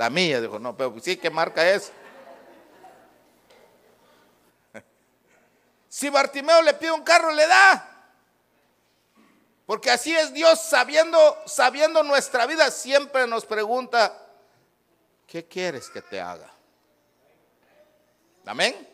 [0.01, 1.93] La mía, dijo, no, pero sí, ¿qué marca es?
[5.91, 7.87] Si Bartimeo le pide un carro, le da.
[9.67, 14.27] Porque así es Dios, sabiendo, sabiendo nuestra vida, siempre nos pregunta,
[15.27, 16.51] ¿qué quieres que te haga?
[18.47, 18.89] Amén.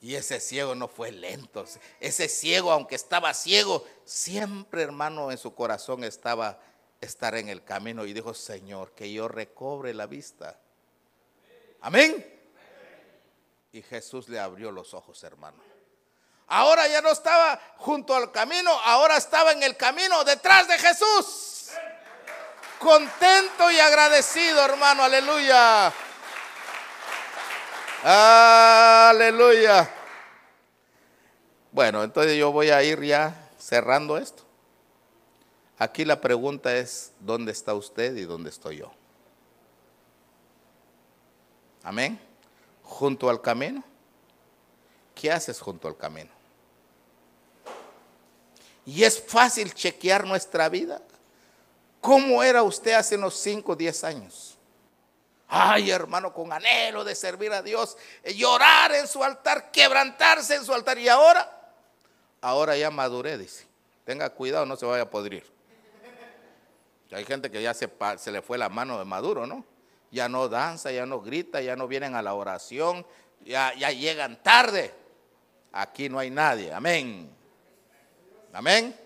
[0.00, 1.64] Y ese ciego no fue lento.
[1.98, 6.60] Ese ciego, aunque estaba ciego, siempre, hermano, en su corazón estaba
[7.06, 10.58] estar en el camino y dijo, Señor, que yo recobre la vista.
[11.80, 12.34] Amén.
[13.72, 15.62] Y Jesús le abrió los ojos, hermano.
[16.48, 21.70] Ahora ya no estaba junto al camino, ahora estaba en el camino detrás de Jesús.
[22.78, 25.92] Contento y agradecido, hermano, aleluya.
[28.04, 29.90] Aleluya.
[31.72, 34.45] Bueno, entonces yo voy a ir ya cerrando esto.
[35.78, 38.92] Aquí la pregunta es, ¿dónde está usted y dónde estoy yo?
[41.82, 42.18] Amén.
[42.82, 43.84] Junto al camino.
[45.14, 46.30] ¿Qué haces junto al camino?
[48.86, 51.02] Y es fácil chequear nuestra vida.
[52.00, 54.56] ¿Cómo era usted hace unos 5 o 10 años?
[55.48, 60.64] Ay, hermano, con anhelo de servir a Dios, eh, llorar en su altar, quebrantarse en
[60.64, 60.98] su altar.
[60.98, 61.72] Y ahora,
[62.40, 63.66] ahora ya maduré, dice.
[64.04, 65.55] Tenga cuidado, no se vaya a podrir.
[67.12, 67.88] Hay gente que ya se,
[68.32, 69.64] le fue la mano de Maduro, ¿no?
[70.10, 73.06] Ya no danza, ya no grita, ya no vienen a la oración,
[73.44, 74.92] ya, ya llegan tarde.
[75.72, 77.30] Aquí no hay nadie, amén.
[78.52, 78.96] Amén.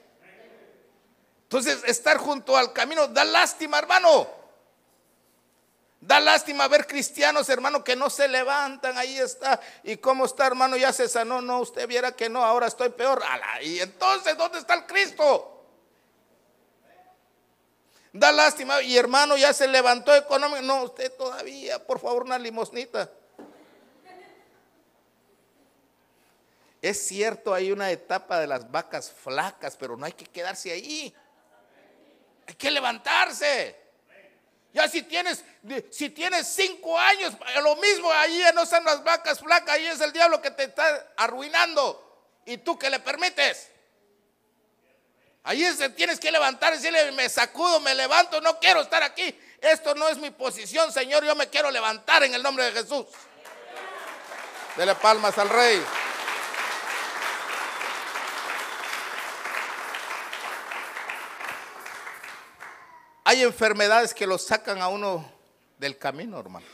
[1.42, 4.28] Entonces, estar junto al camino da lástima, hermano.
[6.00, 8.96] Da lástima ver cristianos, hermano, que no se levantan.
[8.96, 9.60] Ahí está.
[9.82, 10.76] ¿Y cómo está, hermano?
[10.76, 11.42] Ya se sanó.
[11.42, 13.22] No, usted viera que no, ahora estoy peor.
[13.62, 15.59] Y entonces, ¿dónde está el Cristo?
[18.12, 18.82] Da lástima.
[18.82, 20.62] Y hermano, ya se levantó económico.
[20.62, 23.10] No, usted todavía, por favor, una limosnita.
[26.82, 31.14] Es cierto, hay una etapa de las vacas flacas, pero no hay que quedarse ahí.
[32.46, 33.76] Hay que levantarse.
[34.72, 35.44] Ya si tienes,
[35.90, 40.12] si tienes cinco años, lo mismo, ahí no están las vacas flacas, ahí es el
[40.12, 42.06] diablo que te está arruinando.
[42.46, 43.68] Y tú que le permites.
[45.42, 49.38] Ahí es, tienes que levantar y decirle, me sacudo, me levanto, no quiero estar aquí.
[49.60, 53.06] Esto no es mi posición, Señor, yo me quiero levantar en el nombre de Jesús.
[54.76, 55.82] Dele palmas al rey.
[63.24, 65.30] Hay enfermedades que lo sacan a uno
[65.78, 66.66] del camino, hermano.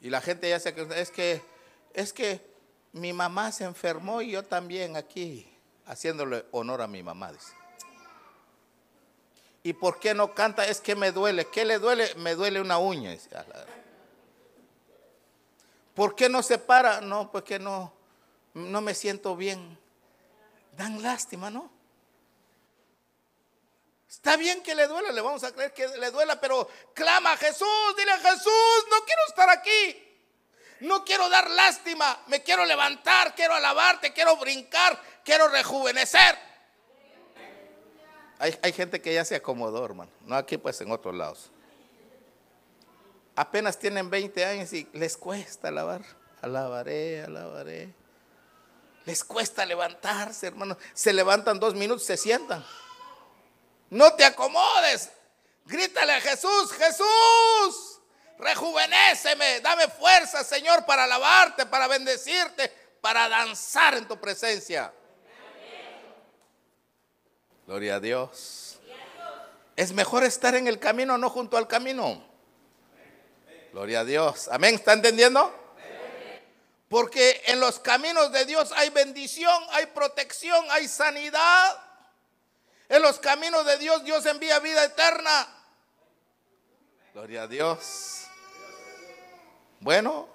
[0.00, 1.42] Y la gente ya se es que
[1.94, 2.40] es que
[2.92, 5.57] mi mamá se enfermó y yo también aquí
[5.88, 7.32] haciéndole honor a mi mamá.
[9.62, 10.66] ¿Y por qué no canta?
[10.66, 11.46] Es que me duele.
[11.46, 12.14] ¿Qué le duele?
[12.16, 13.16] Me duele una uña.
[15.94, 17.00] ¿Por qué no se para?
[17.00, 17.92] No, porque no,
[18.54, 19.78] no me siento bien.
[20.76, 21.70] Dan lástima, ¿no?
[24.08, 27.36] Está bien que le duela, le vamos a creer que le duela, pero clama a
[27.36, 30.04] Jesús, dile a Jesús, no quiero estar aquí.
[30.80, 36.38] No quiero dar lástima, me quiero levantar, quiero alabarte, quiero brincar, quiero rejuvenecer.
[38.38, 40.10] Hay, hay, gente que ya se acomodó, hermano.
[40.24, 41.50] No aquí, pues en otros lados.
[43.36, 46.00] Apenas tienen 20 años y les cuesta alabar.
[46.40, 47.92] Alabaré, alabaré.
[49.04, 50.78] Les cuesta levantarse, hermano.
[50.94, 52.64] Se levantan dos minutos, se sientan.
[53.90, 55.10] No te acomodes.
[55.66, 58.00] Grítale a Jesús, Jesús,
[58.38, 64.90] rejuvenéceme, dame fuerza, Señor, para alabarte, para bendecirte, para danzar en tu presencia.
[67.68, 68.78] Gloria a Dios.
[69.76, 72.24] Es mejor estar en el camino, no junto al camino.
[73.72, 74.48] Gloria a Dios.
[74.50, 74.76] Amén.
[74.76, 75.52] ¿Está entendiendo?
[76.88, 81.78] Porque en los caminos de Dios hay bendición, hay protección, hay sanidad.
[82.88, 85.46] En los caminos de Dios, Dios envía vida eterna.
[87.12, 88.22] Gloria a Dios.
[89.80, 90.26] Bueno,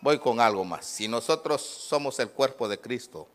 [0.00, 0.86] voy con algo más.
[0.86, 3.28] Si nosotros somos el cuerpo de Cristo,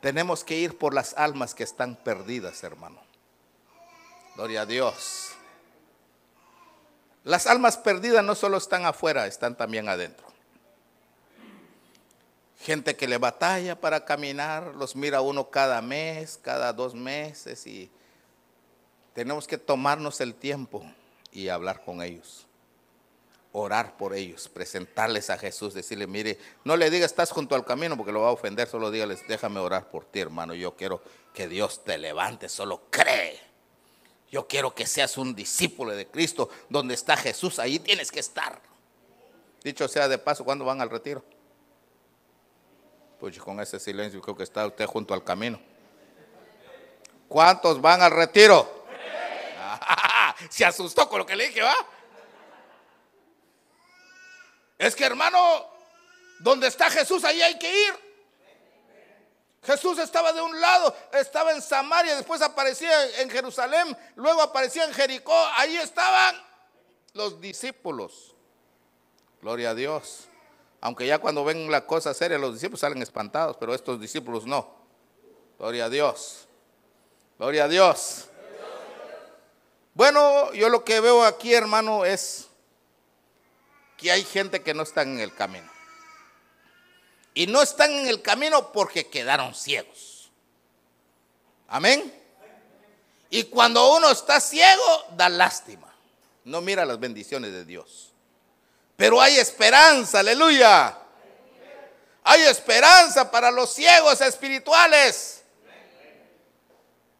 [0.00, 3.00] tenemos que ir por las almas que están perdidas, hermano.
[4.34, 5.32] Gloria a Dios.
[7.24, 10.26] Las almas perdidas no solo están afuera, están también adentro
[12.66, 17.90] gente que le batalla para caminar, los mira uno cada mes, cada dos meses y
[19.14, 20.82] tenemos que tomarnos el tiempo
[21.30, 22.45] y hablar con ellos,
[23.58, 27.96] orar por ellos, presentarles a Jesús, decirle, mire, no le diga estás junto al camino
[27.96, 31.00] porque lo va a ofender, solo dígales, déjame orar por ti hermano, yo quiero
[31.32, 33.40] que Dios te levante, solo cree.
[34.30, 38.60] Yo quiero que seas un discípulo de Cristo, donde está Jesús, ahí tienes que estar.
[39.64, 41.24] Dicho sea de paso, ¿cuándo van al retiro?
[43.18, 45.58] Pues con ese silencio creo que está usted junto al camino.
[47.26, 48.84] ¿Cuántos van al retiro?
[50.50, 51.74] Se asustó con lo que le dije, ¿va?
[54.78, 55.38] Es que hermano,
[56.40, 58.06] donde está Jesús, ahí hay que ir.
[59.62, 64.94] Jesús estaba de un lado, estaba en Samaria, después aparecía en Jerusalén, luego aparecía en
[64.94, 66.36] Jericó, ahí estaban
[67.14, 68.36] los discípulos.
[69.42, 70.28] Gloria a Dios.
[70.80, 74.72] Aunque ya cuando ven la cosa seria, los discípulos salen espantados, pero estos discípulos no.
[75.58, 76.46] Gloria a Dios.
[77.38, 78.26] Gloria a Dios.
[79.94, 82.45] Bueno, yo lo que veo aquí, hermano, es
[83.96, 85.70] que hay gente que no está en el camino.
[87.34, 90.30] Y no están en el camino porque quedaron ciegos.
[91.68, 92.12] Amén.
[93.30, 95.92] Y cuando uno está ciego, da lástima.
[96.44, 98.12] No mira las bendiciones de Dios.
[98.96, 100.96] Pero hay esperanza, aleluya.
[102.24, 105.42] Hay esperanza para los ciegos espirituales.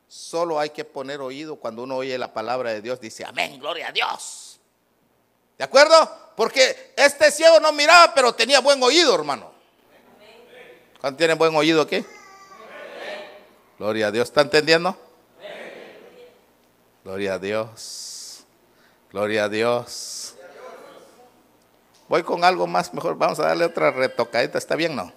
[0.08, 3.00] Solo hay que poner oído cuando uno oye la palabra de Dios.
[3.00, 4.58] Dice, amén, gloria a Dios.
[5.58, 6.25] ¿De acuerdo?
[6.36, 9.50] Porque este ciego no miraba, pero tenía buen oído, hermano.
[11.00, 12.04] ¿Cuántos tienen buen oído aquí?
[13.78, 14.28] Gloria a Dios.
[14.28, 14.96] ¿Está entendiendo?
[17.04, 18.44] Gloria a Dios.
[19.10, 20.34] Gloria a Dios.
[22.08, 24.58] Voy con algo más, mejor vamos a darle otra retocadita.
[24.58, 25.12] ¿Está bien, no?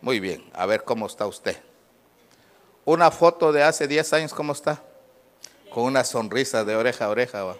[0.00, 0.50] Muy bien.
[0.52, 1.56] A ver cómo está usted.
[2.84, 4.82] Una foto de hace 10 años, ¿cómo está?
[5.72, 7.44] Con una sonrisa de oreja a oreja.
[7.44, 7.56] ¿va?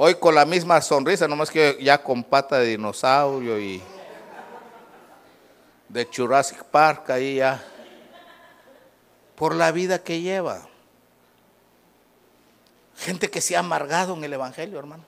[0.00, 3.82] Hoy con la misma sonrisa, nomás que ya con pata de dinosaurio y
[5.88, 7.60] de Jurassic Park ahí ya.
[9.34, 10.68] Por la vida que lleva.
[12.96, 15.04] Gente que se ha amargado en el Evangelio, hermano.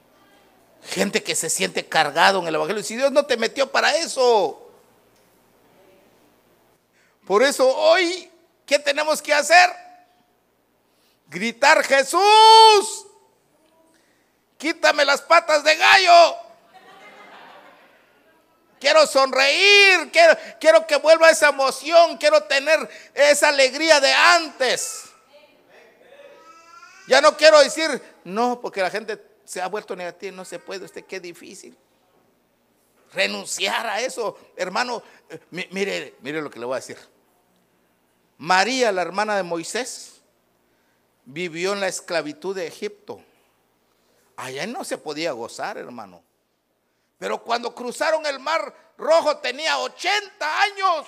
[0.83, 2.83] Gente que se siente cargado en el Evangelio.
[2.83, 4.73] Si Dios no te metió para eso.
[7.29, 8.29] Por eso hoy,
[8.67, 9.71] ¿qué tenemos que hacer?
[11.29, 13.07] Gritar Jesús.
[14.61, 16.37] Quítame las patas de gallo.
[18.79, 25.05] Quiero sonreír, quiero, quiero que vuelva esa emoción, quiero tener esa alegría de antes.
[27.07, 30.85] Ya no quiero decir, no, porque la gente se ha vuelto negativa, no se puede,
[30.85, 31.77] usted qué difícil.
[33.15, 36.99] Renunciar a eso, hermano, eh, mire, mire lo que le voy a decir.
[38.37, 40.21] María, la hermana de Moisés,
[41.25, 43.25] vivió en la esclavitud de Egipto.
[44.41, 46.23] Allá no se podía gozar, hermano.
[47.19, 51.07] Pero cuando cruzaron el mar rojo tenía 80 años.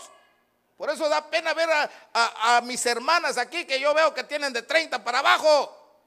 [0.76, 4.52] Por eso da pena ver a, a, mis hermanas aquí que yo veo que tienen
[4.52, 6.02] de 30 para abajo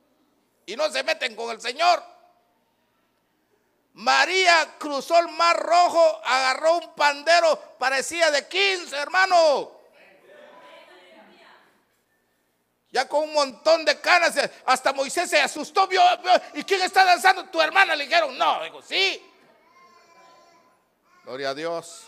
[0.67, 2.03] y no se meten con el Señor.
[3.93, 9.71] María cruzó el mar rojo, agarró un pandero, parecía de 15, hermano.
[12.95, 16.01] Ya con un montón de canas, hasta Moisés se asustó, vio,
[16.53, 17.43] ¿y quién está danzando?
[17.49, 19.21] Tu hermana le dijeron, no, digo, sí.
[21.25, 22.07] Gloria a Dios.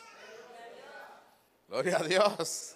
[1.68, 2.76] Gloria a Dios.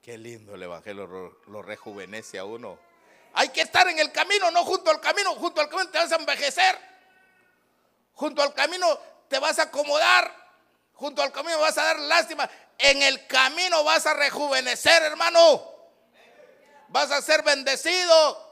[0.00, 2.78] Qué lindo el Evangelio lo rejuvenece a uno.
[3.34, 5.34] Hay que estar en el camino, no junto al camino.
[5.34, 6.78] Junto al camino te vas a envejecer.
[8.14, 8.98] Junto al camino
[9.28, 10.45] te vas a acomodar.
[10.96, 12.48] Junto al camino vas a dar lástima.
[12.78, 15.62] En el camino vas a rejuvenecer, hermano.
[16.88, 18.44] Vas a ser bendecido.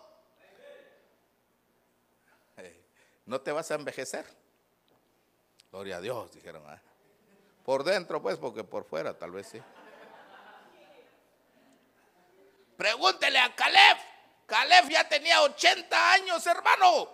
[3.27, 4.27] No te vas a envejecer.
[5.73, 6.63] Gloria a Dios, dijeron.
[6.73, 6.79] ¿eh?
[7.65, 9.63] Por dentro, pues, porque por fuera tal vez sí.
[12.77, 13.97] Pregúntele a Caleb.
[14.47, 17.09] Caleb ya tenía 80 años, hermano.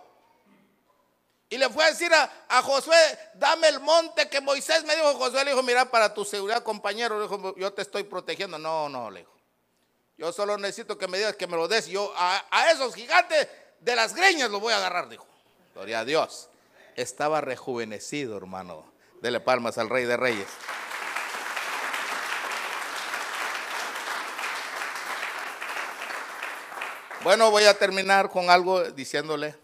[1.52, 2.96] Y le fue a decir a, Josué,
[3.34, 5.14] dame el monte que Moisés me dijo.
[5.14, 8.56] Josué le dijo, mira, para tu seguridad, compañero, yo te estoy protegiendo.
[8.56, 9.32] No, no, le dijo.
[10.16, 11.88] Yo solo necesito que me digas que me lo des.
[11.88, 13.48] Yo a, a esos gigantes
[13.80, 15.26] de las greñas los voy a agarrar, dijo.
[15.74, 16.48] Gloria a Dios.
[16.94, 18.84] Estaba rejuvenecido, hermano.
[19.20, 20.48] Dele palmas al rey de reyes.
[27.24, 29.54] Bueno, voy a terminar con algo diciéndole,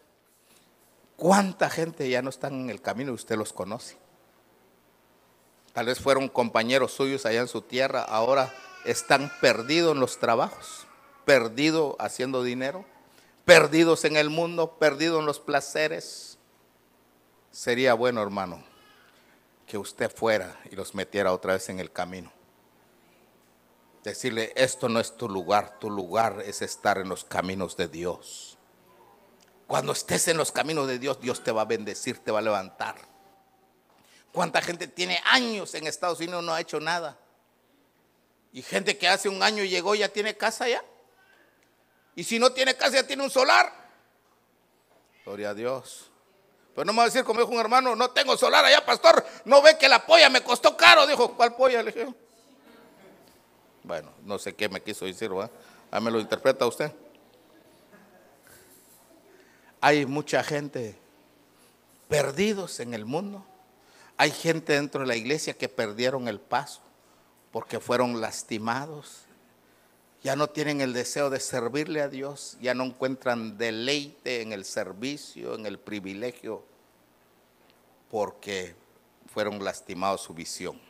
[1.16, 3.96] ¿cuánta gente ya no están en el camino y usted los conoce?
[5.72, 8.52] Tal vez fueron compañeros suyos allá en su tierra, ahora
[8.84, 10.86] están perdidos en los trabajos,
[11.24, 12.84] perdidos haciendo dinero,
[13.44, 16.38] perdidos en el mundo, perdidos en los placeres.
[17.50, 18.62] Sería bueno, hermano,
[19.66, 22.32] que usted fuera y los metiera otra vez en el camino
[24.06, 28.55] decirle, esto no es tu lugar, tu lugar es estar en los caminos de Dios.
[29.66, 32.42] Cuando estés en los caminos de Dios, Dios te va a bendecir, te va a
[32.42, 32.96] levantar.
[34.32, 37.18] ¿Cuánta gente tiene años en Estados Unidos no ha hecho nada?
[38.52, 40.84] Y gente que hace un año llegó ya tiene casa ya.
[42.14, 43.72] Y si no tiene casa ya tiene un solar.
[45.24, 46.10] Gloria a Dios.
[46.74, 49.26] Pues no me va a decir como dijo un hermano, no tengo solar allá, pastor.
[49.46, 51.06] No ve que la polla me costó caro.
[51.06, 51.82] Dijo, ¿cuál polla?
[51.82, 52.14] Le dije,
[53.82, 55.50] bueno, no sé qué me quiso decir, ¿verdad?
[55.90, 56.92] A me lo interpreta usted.
[59.86, 60.98] Hay mucha gente
[62.08, 63.46] perdidos en el mundo,
[64.16, 66.80] Hay gente dentro de la iglesia que perdieron el paso
[67.52, 69.26] porque fueron lastimados.
[70.24, 74.64] Ya no tienen el deseo de servirle a Dios, ya no encuentran deleite en el
[74.64, 76.64] servicio, en el privilegio,
[78.10, 78.74] porque
[79.32, 80.80] fueron lastimados su visión.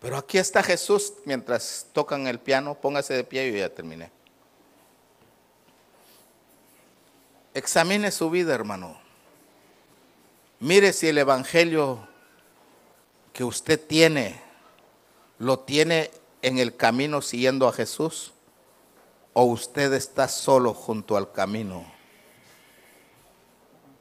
[0.00, 4.10] Pero aquí está Jesús mientras tocan el piano, póngase de pie y ya terminé.
[7.54, 8.96] Examine su vida, hermano.
[10.58, 12.08] Mire si el Evangelio
[13.32, 14.40] que usted tiene
[15.38, 18.32] lo tiene en el camino siguiendo a Jesús
[19.32, 21.84] o usted está solo junto al camino,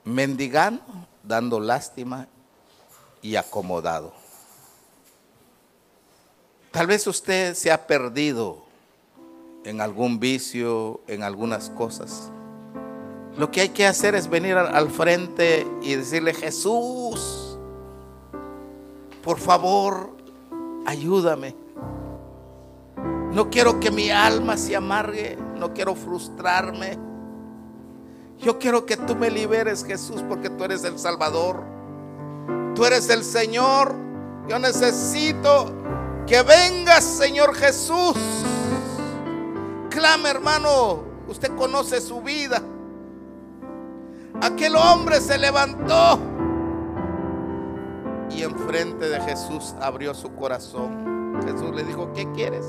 [0.04, 0.84] mendigando,
[1.24, 2.28] dando lástima
[3.22, 4.14] y acomodado.
[6.72, 8.64] Tal vez usted se ha perdido
[9.66, 12.32] en algún vicio, en algunas cosas.
[13.38, 17.58] Lo que hay que hacer es venir al frente y decirle, Jesús,
[19.24, 20.12] por favor,
[20.86, 21.56] ayúdame.
[23.32, 26.98] No quiero que mi alma se amargue, no quiero frustrarme.
[28.40, 31.64] Yo quiero que tú me liberes, Jesús, porque tú eres el Salvador.
[32.76, 33.96] Tú eres el Señor.
[34.50, 35.72] Yo necesito
[36.28, 38.18] que vengas, Señor Jesús.
[39.90, 41.04] Clame, hermano.
[41.28, 42.62] Usted conoce su vida.
[44.42, 46.20] Aquel hombre se levantó
[48.32, 51.40] y enfrente de Jesús abrió su corazón.
[51.46, 52.66] Jesús le dijo, ¿qué quieres?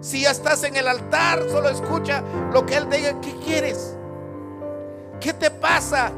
[0.00, 3.96] Si ya estás en el altar, solo escucha lo que Él diga, ¿qué quieres?
[5.20, 6.10] ¿Qué te pasa?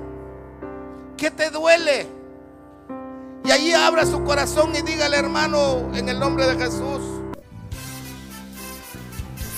[1.16, 2.07] ¿Qué te duele?
[3.44, 7.15] Y allí abra su corazón y dígale, hermano, en el nombre de Jesús,